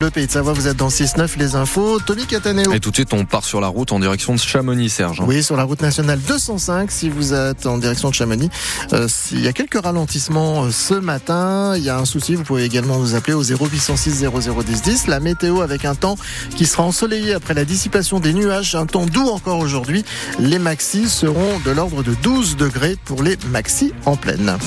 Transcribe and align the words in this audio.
Le 0.00 0.10
Pays 0.10 0.28
de 0.28 0.30
Savoie, 0.30 0.52
vous 0.52 0.68
êtes 0.68 0.76
dans 0.76 0.90
6-9, 0.90 1.40
les 1.40 1.56
infos. 1.56 1.98
Tony 1.98 2.24
Cataneo. 2.24 2.72
Et 2.72 2.78
tout 2.78 2.90
de 2.90 2.94
suite, 2.94 3.12
on 3.12 3.24
part 3.24 3.44
sur 3.44 3.60
la 3.60 3.66
route 3.66 3.90
en 3.90 3.98
direction 3.98 4.32
de 4.32 4.38
Chamonix, 4.38 4.90
Serge. 4.90 5.20
Oui, 5.26 5.42
sur 5.42 5.56
la 5.56 5.64
route 5.64 5.82
nationale 5.82 6.20
205, 6.20 6.88
si 6.88 7.08
vous 7.08 7.34
êtes 7.34 7.66
en 7.66 7.78
direction 7.78 8.08
de 8.08 8.14
Chamonix. 8.14 8.48
Euh, 8.92 9.08
il 9.32 9.40
y 9.40 9.48
a 9.48 9.52
quelques 9.52 9.82
ralentissements 9.82 10.66
euh, 10.66 10.70
ce 10.70 10.94
matin. 10.94 11.74
Il 11.76 11.82
y 11.82 11.88
a 11.88 11.98
un 11.98 12.04
souci, 12.04 12.36
vous 12.36 12.44
pouvez 12.44 12.62
également 12.62 12.96
nous 13.00 13.16
appeler 13.16 13.32
au 13.32 13.42
0806 13.42 14.24
0010 14.24 14.82
10. 14.82 15.06
La 15.08 15.18
météo 15.18 15.62
avec 15.62 15.84
un 15.84 15.96
temps 15.96 16.16
qui 16.54 16.64
sera 16.64 16.84
ensoleillé 16.84 17.34
après 17.34 17.54
la 17.54 17.64
dissipation 17.64 18.20
des 18.20 18.34
nuages. 18.34 18.76
Un 18.76 18.86
temps 18.86 19.04
doux 19.04 19.26
encore 19.26 19.58
aujourd'hui. 19.58 20.04
Les 20.38 20.60
maxis 20.60 21.08
seront 21.08 21.58
de 21.64 21.72
l'ordre 21.72 22.04
de 22.04 22.14
12 22.22 22.56
degrés 22.56 22.94
pour 23.04 23.24
les 23.24 23.36
maxis 23.50 23.92
en 24.06 24.14
pleine. 24.14 24.58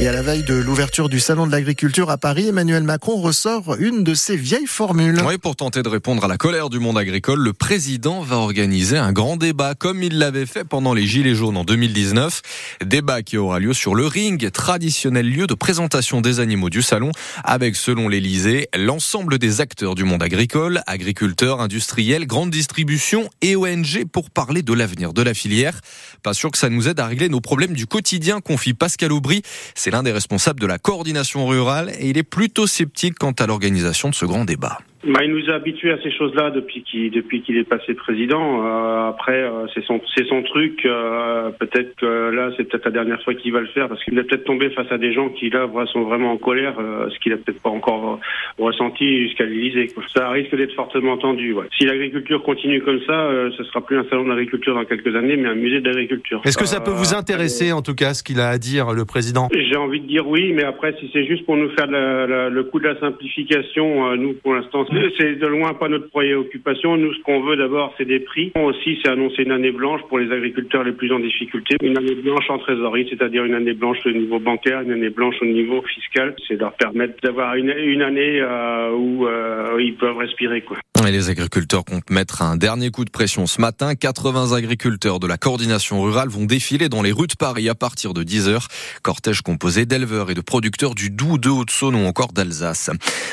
Et 0.00 0.06
à 0.06 0.12
la 0.12 0.22
veille 0.22 0.44
de 0.44 0.54
l'ouverture 0.54 1.08
du 1.08 1.18
Salon 1.18 1.44
de 1.44 1.50
l'agriculture 1.50 2.08
à 2.08 2.18
Paris, 2.18 2.46
Emmanuel 2.46 2.84
Macron 2.84 3.20
ressort 3.20 3.74
une 3.80 4.04
de 4.04 4.14
ses 4.14 4.36
vieilles 4.36 4.68
formules. 4.68 5.20
Oui, 5.26 5.38
pour 5.38 5.56
tenter 5.56 5.82
de 5.82 5.88
répondre 5.88 6.24
à 6.24 6.28
la 6.28 6.36
colère 6.36 6.70
du 6.70 6.78
monde 6.78 6.96
agricole, 6.96 7.40
le 7.40 7.52
président 7.52 8.20
va 8.20 8.36
organiser 8.36 8.96
un 8.96 9.10
grand 9.10 9.36
débat, 9.36 9.74
comme 9.74 10.04
il 10.04 10.18
l'avait 10.18 10.46
fait 10.46 10.62
pendant 10.62 10.94
les 10.94 11.04
Gilets 11.04 11.34
jaunes 11.34 11.56
en 11.56 11.64
2019. 11.64 12.42
Débat 12.84 13.22
qui 13.22 13.38
aura 13.38 13.58
lieu 13.58 13.74
sur 13.74 13.96
le 13.96 14.06
ring, 14.06 14.48
traditionnel 14.52 15.28
lieu 15.28 15.48
de 15.48 15.54
présentation 15.54 16.20
des 16.20 16.38
animaux 16.38 16.70
du 16.70 16.80
salon, 16.80 17.10
avec, 17.42 17.74
selon 17.74 18.08
l'Elysée, 18.08 18.68
l'ensemble 18.76 19.38
des 19.38 19.60
acteurs 19.60 19.96
du 19.96 20.04
monde 20.04 20.22
agricole, 20.22 20.80
agriculteurs, 20.86 21.60
industriels, 21.60 22.24
grande 22.24 22.50
distribution 22.50 23.28
et 23.42 23.56
ONG 23.56 24.04
pour 24.12 24.30
parler 24.30 24.62
de 24.62 24.72
l'avenir 24.72 25.12
de 25.12 25.22
la 25.22 25.34
filière. 25.34 25.80
Pas 26.22 26.34
sûr 26.34 26.52
que 26.52 26.58
ça 26.58 26.68
nous 26.68 26.86
aide 26.86 27.00
à 27.00 27.06
régler 27.06 27.28
nos 27.28 27.40
problèmes 27.40 27.72
du 27.72 27.88
quotidien, 27.88 28.40
confie 28.40 28.74
Pascal 28.74 29.10
Aubry. 29.10 29.42
C'est 29.88 29.94
l'un 29.94 30.02
des 30.02 30.12
responsables 30.12 30.60
de 30.60 30.66
la 30.66 30.76
coordination 30.76 31.46
rurale 31.46 31.88
et 31.98 32.10
il 32.10 32.18
est 32.18 32.22
plutôt 32.22 32.66
sceptique 32.66 33.14
quant 33.18 33.32
à 33.32 33.46
l'organisation 33.46 34.10
de 34.10 34.14
ce 34.14 34.26
grand 34.26 34.44
débat. 34.44 34.80
Bah, 35.04 35.20
il 35.24 35.30
nous 35.30 35.48
a 35.48 35.54
habitués 35.54 35.92
à 35.92 35.98
ces 36.02 36.10
choses-là 36.10 36.50
depuis 36.50 36.82
qu'il 36.82 37.56
est 37.56 37.68
passé 37.68 37.94
président. 37.94 38.66
Euh, 38.66 39.08
après, 39.08 39.40
euh, 39.44 39.66
c'est 39.72 39.82
son 39.84 39.98
c'est 40.14 40.26
son 40.26 40.42
truc. 40.42 40.84
Euh, 40.84 41.50
peut-être 41.52 41.96
que 41.96 42.30
là, 42.30 42.50
c'est 42.56 42.64
peut-être 42.64 42.84
la 42.84 42.90
dernière 42.90 43.22
fois 43.22 43.32
qu'il 43.32 43.52
va 43.52 43.60
le 43.60 43.68
faire 43.68 43.88
parce 43.88 44.04
qu'il 44.04 44.18
est 44.18 44.24
peut-être 44.24 44.44
tombé 44.44 44.68
face 44.70 44.90
à 44.90 44.98
des 44.98 45.14
gens 45.14 45.30
qui 45.30 45.48
là 45.48 45.66
sont 45.90 46.02
vraiment 46.02 46.32
en 46.32 46.36
colère, 46.36 46.74
ce 46.78 47.18
qu'il 47.20 47.32
a 47.32 47.36
peut-être 47.36 47.62
pas 47.62 47.70
encore 47.70 48.20
ressenti 48.58 49.22
jusqu'à 49.24 49.44
l'Élysée. 49.44 49.88
Ça 50.14 50.30
risque 50.30 50.54
d'être 50.54 50.74
fortement 50.74 51.16
tendu. 51.16 51.52
Ouais. 51.52 51.66
Si 51.78 51.84
l'agriculture 51.84 52.42
continue 52.42 52.82
comme 52.82 53.00
ça, 53.06 53.30
ce 53.56 53.64
sera 53.64 53.80
plus 53.80 53.98
un 53.98 54.04
salon 54.10 54.26
d'agriculture 54.26 54.74
dans 54.74 54.84
quelques 54.84 55.14
années, 55.14 55.36
mais 55.36 55.48
un 55.48 55.54
musée 55.54 55.80
d'agriculture. 55.80 56.40
Est-ce 56.44 56.58
que 56.58 56.66
ça 56.66 56.80
peut 56.80 56.90
vous 56.90 57.14
intéresser, 57.14 57.72
en 57.72 57.82
tout 57.82 57.94
cas, 57.94 58.14
ce 58.14 58.22
qu'il 58.22 58.40
a 58.40 58.48
à 58.48 58.58
dire 58.58 58.92
le 58.92 59.04
président 59.04 59.48
J'ai 59.52 59.76
envie 59.76 60.00
de 60.00 60.06
dire 60.06 60.26
oui, 60.26 60.52
mais 60.54 60.64
après, 60.64 60.94
si 61.00 61.10
c'est 61.12 61.24
juste 61.24 61.44
pour 61.44 61.56
nous 61.56 61.70
faire 61.70 61.86
le 61.88 62.62
coup 62.64 62.80
de 62.80 62.88
la 62.88 62.98
simplification, 62.98 64.16
nous, 64.16 64.34
pour 64.34 64.54
l'instant 64.54 64.86
c'est 65.18 65.34
de 65.36 65.46
loin 65.46 65.74
pas 65.74 65.88
notre 65.88 66.10
préoccupation. 66.10 66.96
Nous, 66.96 67.12
ce 67.14 67.20
qu'on 67.22 67.40
veut 67.42 67.56
d'abord, 67.56 67.94
c'est 67.98 68.04
des 68.04 68.20
prix. 68.20 68.52
Aussi, 68.56 68.98
c'est 69.02 69.10
annoncer 69.10 69.42
une 69.42 69.52
année 69.52 69.72
blanche 69.72 70.00
pour 70.08 70.18
les 70.18 70.30
agriculteurs 70.32 70.84
les 70.84 70.92
plus 70.92 71.12
en 71.12 71.18
difficulté. 71.18 71.76
Une 71.82 71.96
année 71.96 72.14
blanche 72.14 72.48
en 72.50 72.58
trésorerie, 72.58 73.06
c'est-à-dire 73.10 73.44
une 73.44 73.54
année 73.54 73.72
blanche 73.72 73.98
au 74.04 74.10
niveau 74.10 74.38
bancaire, 74.38 74.80
une 74.82 74.92
année 74.92 75.10
blanche 75.10 75.36
au 75.40 75.46
niveau 75.46 75.82
fiscal. 75.82 76.34
C'est 76.46 76.56
leur 76.56 76.72
permettre 76.74 77.14
d'avoir 77.22 77.54
une, 77.54 77.70
année 78.02 78.40
euh, 78.48 78.90
où 78.92 79.26
euh, 79.26 79.76
ils 79.80 79.96
peuvent 79.96 80.16
respirer. 80.16 80.62
Quoi. 80.62 80.78
Et 81.06 81.10
les 81.10 81.30
agriculteurs 81.30 81.86
comptent 81.86 82.10
mettre 82.10 82.42
un 82.42 82.56
dernier 82.56 82.90
coup 82.90 83.04
de 83.04 83.10
pression 83.10 83.46
ce 83.46 83.62
matin. 83.62 83.94
80 83.94 84.52
agriculteurs 84.52 85.20
de 85.20 85.26
la 85.26 85.38
coordination 85.38 86.02
rurale 86.02 86.28
vont 86.28 86.44
défiler 86.44 86.90
dans 86.90 87.00
les 87.00 87.12
rues 87.12 87.28
de 87.28 87.34
Paris 87.34 87.68
à 87.70 87.74
partir 87.74 88.12
de 88.12 88.22
10h. 88.22 88.66
Cortège 89.02 89.40
composé 89.40 89.86
d'éleveurs 89.86 90.30
et 90.30 90.34
de 90.34 90.42
producteurs 90.42 90.94
du 90.94 91.08
Doubs, 91.08 91.38
de 91.38 91.48
Haute-Saône 91.48 91.94
ou 91.94 92.04
encore 92.04 92.32
d'Alsace. 92.34 92.90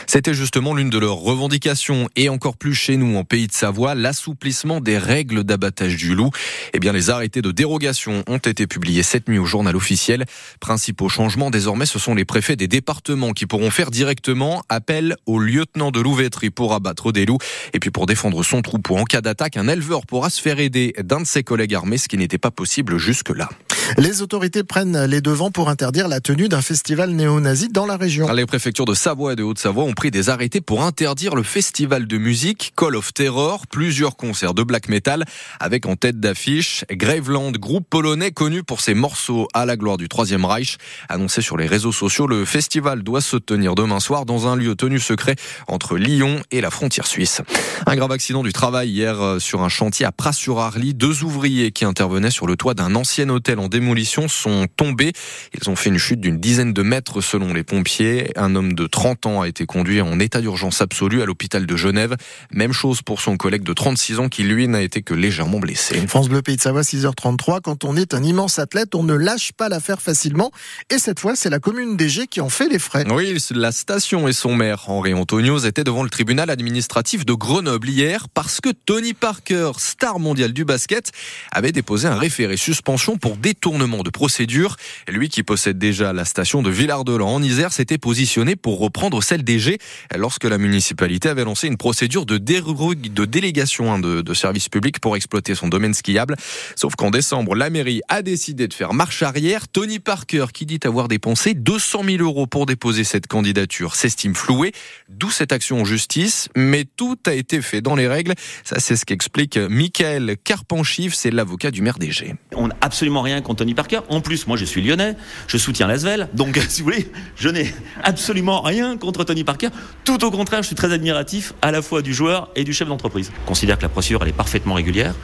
C'était 0.08 0.34
justement 0.34 0.74
l'une 0.74 0.90
de 0.90 0.98
leurs 0.98 1.18
revendications 1.18 2.08
et 2.16 2.30
encore 2.30 2.56
plus 2.56 2.76
chez 2.76 2.96
nous 2.96 3.18
en 3.18 3.26
pays 3.26 3.48
de 3.48 3.52
Savoie, 3.52 3.94
l'assouplissement 3.94 4.80
des 4.80 4.98
règles 4.98 5.44
d'abattage 5.44 5.98
du 5.98 6.16
loup. 6.16 6.30
Eh 6.74 6.80
bien, 6.80 6.94
les 6.94 7.10
arrêtés 7.10 7.42
de 7.42 7.52
dérogation 7.52 8.24
ont 8.28 8.38
été 8.38 8.68
publiés 8.68 9.04
cette 9.04 9.28
nuit 9.28 9.40
au 9.40 9.46
journal 9.46 9.76
officiel. 9.76 10.26
Principaux 10.62 11.10
changements 11.10 11.50
désormais, 11.50 11.88
ce 11.88 12.00
sont 12.00 12.16
les 12.16 12.26
préfets 12.26 12.56
des 12.56 12.70
départements 12.70 13.34
qui 13.34 13.48
pourront 13.48 13.72
faire 13.72 13.92
directement 13.92 14.64
appel 14.70 15.18
au 15.26 15.40
lieutenant 15.40 15.92
de 15.92 16.00
louveterie 16.00 16.52
pour 16.52 16.74
abattre 16.74 17.12
des 17.12 17.26
loups. 17.26 17.40
Et 17.74 17.80
puis 17.80 17.92
pour 17.92 18.06
défendre 18.06 18.44
son 18.44 18.62
troupeau 18.62 18.98
en 18.98 19.04
cas 19.04 19.22
d'attaque, 19.22 19.58
un 19.58 19.68
éleveur 19.68 20.06
pourra 20.06 20.30
se 20.30 20.42
faire 20.42 20.60
aider 20.60 20.94
d'un 21.04 21.22
de 21.22 21.26
ses 21.26 21.44
collègues 21.44 21.76
armés, 21.76 21.98
ce 21.98 22.08
qui 22.08 22.18
n'était 22.18 22.38
pas 22.38 22.52
possible 22.52 22.98
jusque-là. 22.98 23.50
Les 23.98 24.22
autorités 24.22 24.64
prennent 24.64 25.06
les 25.06 25.22
devants 25.22 25.52
pour 25.52 25.70
interdire 25.70 26.08
la 26.08 26.20
tenue 26.20 26.50
d'un 26.50 26.62
festival 26.62 27.12
néo-nazi 27.12 27.70
dans 27.70 27.86
la 27.86 27.98
région. 27.98 28.32
Les 28.34 28.46
préfectures 28.46 28.86
de 28.86 28.94
Savoie 28.94 29.34
et 29.34 29.36
de 29.36 29.44
Haute-Savoie 29.44 29.84
ont 29.84 29.94
pris 29.94 30.12
des 30.12 30.30
arrêtés 30.30 30.62
pour 30.62 30.84
interdire 30.84 31.36
le 31.36 31.44
festival 31.44 32.08
de 32.08 32.18
musique 32.18 32.74
Call 32.76 32.96
of 32.96 33.14
Terror, 33.14 33.68
plusieurs 33.68 34.18
concerts 34.18 34.54
de 34.54 34.64
black 34.64 34.90
metal 34.90 35.24
avec 35.60 35.86
en 35.86 35.96
tête 35.96 36.20
d'affiche 36.20 36.84
Graveland, 36.92 37.52
groupe 37.52 37.88
polonais 37.90 38.32
connu 38.32 38.64
pour 38.64 38.82
ses 38.82 38.94
morceaux 38.94 39.48
à 39.54 39.66
la 39.66 39.78
gloire 39.78 39.98
du 39.98 40.10
Troisième 40.10 40.46
Reich. 40.46 40.78
Annoncé 41.10 41.42
sur 41.42 41.58
les 41.58 41.68
réseaux 41.68 41.92
sociaux, 41.92 42.28
le 42.28 42.44
festival 42.46 43.04
doit 43.04 43.22
se 43.22 43.38
tenir 43.38 43.76
demain 43.76 44.00
soir 44.00 44.26
dans 44.26 44.48
un 44.48 44.56
lieu 44.56 44.76
tenu 44.76 45.00
secret 45.00 45.36
entre 45.68 45.98
Lyon 45.98 46.42
et 46.52 46.62
la 46.62 46.72
frontière 46.72 47.08
suisse. 47.08 47.42
Un 47.86 47.96
grave 47.96 48.12
accident 48.12 48.44
du 48.44 48.54
travail 48.54 48.90
hier 48.90 49.22
euh, 49.22 49.40
sur 49.40 49.64
un 49.64 49.70
chantier 49.70 50.06
à 50.06 50.12
Pras-sur-Arly. 50.12 50.94
Deux 50.94 51.24
ouvriers 51.24 51.72
qui 51.72 51.86
intervenaient 51.86 52.32
sur 52.32 52.48
le 52.48 52.56
toit 52.56 52.74
d'un 52.74 52.96
ancien 52.96 53.30
hôtel 53.30 53.60
en 53.60 53.68
démolition 53.76 54.30
sont 54.30 54.68
tombés. 54.78 55.12
Ils 55.54 55.70
ont 55.70 55.76
fait 55.76 55.90
une 55.90 55.98
chute 55.98 56.22
d'une 56.22 56.40
dizaine 56.40 56.72
de 56.72 56.82
mètres 56.82 57.20
selon 57.20 57.54
les 57.54 57.64
pompiers. 57.64 58.32
Un 58.38 58.56
homme 58.56 58.74
de 58.74 58.88
30 58.88 59.26
ans 59.26 59.42
a 59.42 59.48
été 59.50 59.66
conduit 59.66 60.00
en 60.00 60.18
état 60.20 60.40
d'urgence 60.40 60.80
absolue 60.82 61.22
à 61.22 61.26
l'hôpital 61.26 61.66
de 61.66 61.76
Genève. 61.76 62.16
Même 62.52 62.72
chose 62.72 63.02
pour 63.02 63.20
son 63.20 63.36
collègue 63.36 63.64
de 63.64 63.74
36 63.74 64.20
ans 64.20 64.30
qui 64.30 64.44
lui 64.44 64.68
n'a 64.70 64.82
été 64.82 65.02
que 65.02 65.14
légèrement 65.14 65.60
blessé. 65.60 65.96
France 66.08 66.30
Bleu 66.30 66.42
Pays 66.42 66.56
de 66.56 66.62
Savoie 66.62 66.84
6h33. 66.84 67.60
Quand 67.62 67.84
on 67.84 67.98
est 67.98 68.14
un 68.14 68.24
immense 68.24 68.60
athlète, 68.60 68.96
on 68.96 69.04
ne 69.04 69.14
lâche 69.14 69.52
pas 69.52 69.68
l'affaire 69.68 70.02
facilement. 70.02 70.52
Et 70.90 70.98
cette 70.98 71.20
fois, 71.20 71.36
c'est 71.36 71.50
la 71.50 71.60
commune 71.60 71.98
d'Égé 71.98 72.28
qui 72.28 72.40
en 72.40 72.50
fait 72.50 72.70
les 72.70 72.80
frais. 72.80 73.06
Oui, 73.12 73.38
la 73.52 73.74
station 73.74 74.30
et 74.30 74.34
son 74.34 74.56
maire, 74.56 74.86
Henri 74.88 75.14
Antonioz, 75.14 75.66
étaient 75.66 75.84
devant 75.84 76.04
le 76.04 76.10
tribunal 76.10 76.50
administratif 76.50 77.26
de 77.26 77.34
Grenoble 77.34 77.90
hier 77.90 78.30
parce 78.34 78.62
que 78.62 78.70
Tony 78.70 79.14
Parker, 79.14 79.72
star 79.78 80.20
mondial 80.20 80.54
du 80.54 80.64
basket, 80.64 81.12
avait 81.52 81.74
déposé 81.74 82.08
un 82.08 82.18
référé 82.18 82.56
suspension 82.56 83.18
pour 83.18 83.36
détournement 83.66 84.04
de 84.04 84.12
procédure. 84.12 84.76
Lui 85.08 85.28
qui 85.28 85.42
possède 85.42 85.80
déjà 85.80 86.14
la 86.14 86.24
station 86.24 86.62
de 86.62 86.70
Villard-de-Lans 86.70 87.34
en 87.34 87.42
Isère 87.42 87.74
s'était 87.74 87.98
positionné 87.98 88.56
pour 88.56 88.78
reprendre 88.78 89.24
celle 89.24 89.44
d'Égé 89.44 89.80
lorsque 90.16 90.44
la 90.44 90.60
municipalité 90.60 91.30
avait 91.30 91.46
lancé 91.46 91.66
une 91.66 91.78
procédure 91.78 92.28
de, 92.28 92.38
de 92.38 93.26
délégation 93.26 93.92
hein, 93.92 93.98
de, 93.98 94.22
de 94.22 94.34
services 94.36 94.70
publics 94.70 95.00
pour 95.00 95.16
exploiter 95.16 95.56
son 95.56 95.68
domaine 95.68 95.96
skiable. 95.96 96.36
Sauf 96.76 96.94
qu'en 96.96 97.10
décembre, 97.10 97.56
la 97.56 97.72
mairie 97.72 98.02
a 98.08 98.22
décidé 98.22 98.68
de 98.68 98.74
faire 98.76 98.94
marche 98.94 99.24
arrière. 99.24 99.68
Tony 99.68 99.98
Parker, 99.98 100.46
qui 100.54 100.68
dit 100.68 100.80
avoir 100.84 101.08
dépensé 101.08 101.56
200 101.56 102.04
000 102.04 102.18
euros 102.24 102.46
pour 102.46 102.68
déposer 102.68 103.04
cette 103.04 103.26
candidature, 103.26 103.96
s'estime 103.96 104.36
floué. 104.36 104.74
D'où 105.10 105.32
cette 105.32 105.52
action 105.52 105.82
en 105.82 105.86
justice. 105.86 106.50
Mais 106.56 106.86
tout 106.98 107.18
a 107.26 107.34
été 107.34 107.64
fait 107.64 107.82
dans 107.82 107.96
les 107.96 108.08
règles. 108.08 108.36
Ça, 108.64 108.80
c'est 108.80 108.96
ce 108.96 109.06
qu'explique 109.06 109.58
Michael 109.58 110.36
Carpenchif, 110.44 111.16
c'est 111.16 111.32
l'avocat 111.32 111.72
du 111.72 111.82
maire 111.82 111.98
d'Égé. 111.98 112.36
On 112.54 112.68
n'a 112.68 112.76
absolument 112.82 113.24
rien 113.24 113.42
contre 113.42 113.55
Tony 113.56 113.74
Parker. 113.74 114.00
En 114.10 114.22
plus, 114.22 114.48
moi, 114.48 114.58
je 114.58 114.66
suis 114.66 114.82
lyonnais, 114.82 115.16
je 115.48 115.58
soutiens 115.58 115.88
l'Asvel. 115.88 116.30
Donc, 116.34 116.60
si 116.70 116.82
vous 116.82 116.92
voulez, 116.92 117.12
je 117.36 117.50
n'ai 117.50 117.74
absolument 118.04 118.62
rien 118.62 118.98
contre 118.98 119.24
Tony 119.24 119.44
Parker. 119.44 119.70
Tout 120.04 120.24
au 120.24 120.32
contraire, 120.32 120.62
je 120.62 120.68
suis 120.68 120.76
très 120.76 120.92
admiratif 120.92 121.54
à 121.62 121.72
la 121.72 121.82
fois 121.82 122.02
du 122.02 122.14
joueur 122.14 122.50
et 122.56 122.64
du 122.64 122.74
chef 122.74 122.88
d'entreprise. 122.88 123.32
Je 123.34 123.48
considère 123.48 123.78
que 123.78 123.84
la 123.84 123.90
procédure, 123.90 124.20
elle 124.24 124.30
est 124.30 124.34
parfaitement 124.34 124.76
régulière 124.76 125.16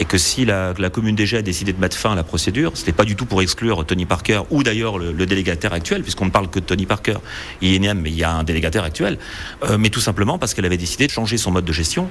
et 0.00 0.04
que 0.04 0.18
si 0.18 0.44
la, 0.44 0.74
la 0.78 0.90
commune 0.90 1.14
d'Égé 1.14 1.38
a 1.38 1.42
décidé 1.42 1.72
de 1.72 1.80
mettre 1.80 1.96
fin 1.96 2.12
à 2.12 2.14
la 2.14 2.24
procédure, 2.24 2.72
ce 2.74 2.86
n'est 2.86 2.92
pas 2.92 3.04
du 3.04 3.16
tout 3.16 3.26
pour 3.26 3.42
exclure 3.42 3.84
Tony 3.84 4.06
Parker 4.06 4.42
ou 4.50 4.62
d'ailleurs 4.62 4.98
le, 4.98 5.12
le, 5.12 5.26
délégataire 5.26 5.72
actuel, 5.72 6.02
puisqu'on 6.02 6.26
ne 6.26 6.30
parle 6.30 6.48
que 6.48 6.60
de 6.60 6.64
Tony 6.64 6.86
Parker, 6.86 7.16
il 7.60 7.74
est 7.74 7.94
mais 7.94 8.10
il 8.10 8.16
y 8.16 8.24
a 8.24 8.32
un 8.32 8.44
délégataire 8.44 8.84
actuel, 8.84 9.18
euh, 9.64 9.78
mais 9.78 9.88
tout 9.88 10.00
simplement 10.00 10.38
parce 10.38 10.54
qu'elle 10.54 10.64
avait 10.64 10.76
décidé 10.76 11.06
de 11.06 11.12
changer 11.12 11.38
son 11.38 11.50
mode 11.50 11.64
de 11.64 11.72
gestion. 11.72 12.08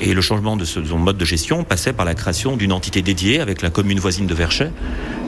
Et 0.00 0.14
le 0.14 0.20
changement 0.20 0.56
de 0.56 0.64
son 0.64 0.98
mode 0.98 1.18
de 1.18 1.24
gestion 1.24 1.64
passait 1.64 1.92
par 1.92 2.04
la 2.04 2.14
création 2.14 2.56
d'une 2.56 2.72
entité 2.72 3.02
dédiée 3.02 3.40
avec 3.40 3.62
la 3.62 3.70
commune 3.70 4.00
voisine 4.00 4.26
de 4.26 4.34
Verchet 4.34 4.72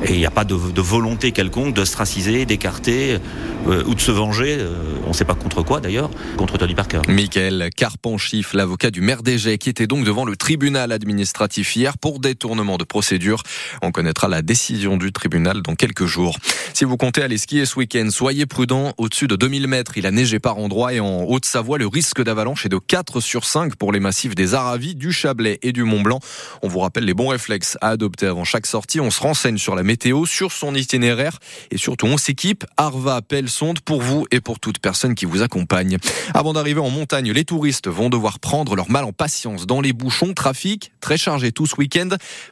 et 0.05 0.13
il 0.13 0.19
n'y 0.19 0.27
a 0.27 0.31
pas 0.31 0.45
de, 0.45 0.55
de, 0.55 0.81
volonté 0.81 1.33
quelconque 1.33 1.75
d'ostraciser, 1.75 2.45
d'écarter 2.45 3.19
euh, 3.67 3.85
ou 3.87 3.95
de 3.95 4.01
se 4.01 4.11
venger, 4.11 4.57
euh, 4.59 4.75
on 5.05 5.09
ne 5.09 5.15
sait 5.15 5.25
pas 5.25 5.35
contre 5.35 5.63
quoi 5.63 5.81
d'ailleurs, 5.81 6.11
contre 6.37 6.59
Tony 6.59 6.75
Parker. 6.75 7.03
Michael 7.09 7.71
Carpenchif, 7.77 8.53
l'avocat 8.55 8.91
du 8.91 9.01
maire 9.01 9.23
d'Égé, 9.23 9.59
qui 9.59 9.69
était 9.69 9.87
donc 9.87 10.05
devant 10.05 10.25
le 10.25 10.37
tribunal 10.37 10.93
administratif 10.93 11.77
hier 11.77 11.99
pour 12.03 12.19
détournement 12.19 12.77
de 12.77 12.85
procédure. 12.85 13.43
On 13.81 13.93
connaîtra 13.93 14.29
la 14.29 14.43
décision 14.43 14.99
du 14.99 15.13
tribunal 15.13 15.63
dans 15.63 15.77
quelques 15.77 16.05
jours. 16.05 16.37
Si 16.75 16.85
vous 16.85 16.97
comptez 16.97 17.23
aller 17.23 17.39
skier 17.39 17.65
ce 17.65 17.79
week-end, 17.79 18.09
soyez 18.11 18.45
prudent. 18.45 18.93
Au-dessus 18.99 19.29
de 19.29 19.37
2000 19.37 19.69
mètres, 19.69 19.97
il 19.97 20.05
a 20.05 20.11
neigé 20.11 20.41
par 20.41 20.59
endroits 20.59 20.93
et 20.93 21.01
en 21.01 21.23
Haute-Savoie, 21.23 21.79
le 21.79 21.87
risque 21.87 22.21
d'avalanche 22.21 22.67
est 22.67 22.69
de 22.69 22.79
4 22.79 23.21
sur 23.21 23.45
5 23.45 23.77
pour 23.77 23.93
les 23.93 24.01
massifs 24.01 24.35
des 24.35 24.55
Aravis, 24.55 24.97
du 24.97 25.13
Chablais 25.13 25.61
et 25.63 25.73
du 25.73 25.85
Mont 25.85 26.03
Blanc. 26.03 26.19
On 26.63 26.69
vous 26.69 26.81
rappelle 26.81 27.05
les 27.05 27.15
bons 27.15 27.29
réflexes 27.29 27.79
à 27.81 27.91
adopter 27.91 28.27
avant 28.27 28.45
chaque 28.45 28.67
sortie. 28.67 28.99
On 28.99 29.13
se 29.13 29.21
renseigne 29.21 29.59
sur 29.59 29.77
la 29.77 29.85
météo, 29.85 30.27
sur 30.27 30.51
son 30.51 30.75
itinéraire 30.75 31.39
et 31.71 31.79
surtout 31.79 32.07
on 32.07 32.17
s'équipe. 32.17 32.65
Arva 32.77 33.15
appelle 33.15 33.49
sonde 33.49 33.79
pour 33.79 34.03
vous 34.03 34.27
et 34.33 34.41
pour 34.41 34.59
toute 34.59 34.81
personne 34.81 35.15
qui 35.15 35.25
vous 35.25 35.43
accompagne. 35.43 35.99
Avant 36.35 36.53
d'arriver 36.53 36.81
en 36.81 36.91
montagne, 36.91 37.31
les 37.31 37.45
touristes 37.45 37.89
vont 37.89 38.11
devoir 38.11 38.41
prendre 38.41 38.75
leur 38.75 38.91
mal 38.91 39.05
en 39.05 39.13
patience 39.13 39.67
dans 39.67 39.81
les 39.81 39.93
bouchons. 39.93 40.35
Trafic 40.35 40.91
très 41.01 41.17
chargé 41.17 41.53
tout 41.53 41.67
ce 41.67 41.77
week-end 41.77 41.92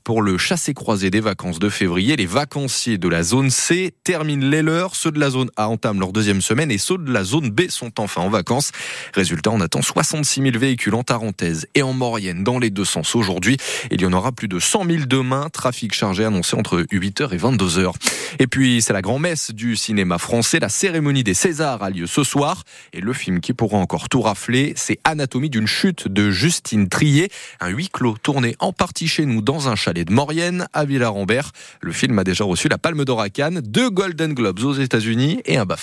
pour 0.05 0.23
le 0.23 0.37
chassé-croisé 0.37 1.11
des 1.11 1.21
vacances 1.21 1.59
de 1.59 1.69
février. 1.69 2.17
Les 2.17 2.27
vacanciers 2.27 2.99
de 2.99 3.09
la 3.09 3.23
zone 3.23 3.51
C 3.51 3.95
terminent 4.05 4.47
les 4.47 4.61
leurs. 4.61 4.95
Ceux 4.95 5.11
de 5.11 5.19
la 5.19 5.31
zone 5.31 5.51
A 5.57 5.69
entament 5.69 5.99
leur 5.99 6.13
deuxième 6.13 6.43
semaine 6.43 6.71
et 6.71 6.79
ceux 6.79 6.99
de 6.99 7.11
la 7.11 7.25
zone 7.25 7.51
B 7.51 7.69
sont 7.69 8.01
enfin 8.01 8.21
en 8.21 8.29
vacances. 8.29 8.71
Résultat, 9.15 9.51
on 9.51 9.61
attend 9.61 9.81
66 9.81 10.43
000 10.43 10.59
véhicules 10.59 10.95
en 10.95 11.03
Tarentaise 11.03 11.67
et 11.75 11.83
en 11.83 11.95
Maurienne 11.95 12.45
dans 12.45 12.59
les 12.59 12.71
deux 12.71 12.85
sens 12.85 13.15
aujourd'hui. 13.15 13.57
Il 13.91 14.03
y 14.03 14.07
en 14.07 14.13
aura 14.13 14.33
plus 14.33 14.49
de 14.49 14.59
100 14.59 14.85
000 14.85 15.05
demain. 15.07 15.49
Trafic 15.51 15.95
chargé 15.95 16.25
annoncé 16.25 16.57
entre 16.57 16.83
8h 16.83 17.33
et 17.33 17.39
22h. 17.39 17.95
Et 18.41 18.47
puis, 18.47 18.83
c'est 18.83 18.93
la 18.93 19.03
grand-messe 19.03 19.53
du 19.53 19.75
cinéma 19.75 20.19
français. 20.19 20.59
La 20.61 20.69
cérémonie 20.69 21.25
des 21.25 21.35
Césars 21.35 21.83
a 21.83 21.89
lieu 21.89 22.07
ce 22.07 22.25
soir. 22.25 22.65
Et 22.93 23.01
le 23.01 23.15
film 23.15 23.41
qui 23.41 23.55
pourra 23.55 23.79
encore 23.79 24.11
tout 24.11 24.21
rafler, 24.21 24.75
c'est 24.77 24.99
Anatomie 25.05 25.51
d'une 25.51 25.67
chute 25.67 26.09
de 26.09 26.31
Justine 26.31 26.89
Trier. 26.89 27.31
Un 27.61 27.69
huis 27.71 27.89
clos 27.89 28.19
tourné 28.23 28.55
en 28.59 28.75
partie 28.75 29.09
chez 29.09 29.25
nous 29.25 29.30
dans 29.39 29.69
un 29.69 29.77
chalet 29.77 30.07
de 30.07 30.13
Maurienne 30.13 30.67
à 30.73 30.85
Villarambert. 30.85 31.53
Le 31.81 31.93
film 31.93 32.19
a 32.19 32.25
déjà 32.25 32.45
reçu 32.45 32.69
la 32.69 32.79
Palme 32.79 33.05
d'Or 33.05 33.21
à 33.21 33.31
Cannes, 33.31 33.61
deux 33.65 33.89
Golden 33.89 34.35
Globes 34.35 34.61
aux 34.65 34.75
États-Unis 34.75 35.41
et 35.47 35.57
un 35.57 35.65
BAFTA 35.65 35.81